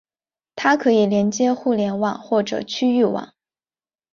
[0.55, 3.35] 它可以连接互联网或者局域网。